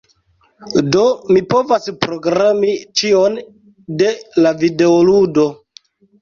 [0.95, 1.01] Do
[1.35, 3.37] mi povas programi ĉion
[4.01, 4.09] de
[4.47, 5.47] la videoludo.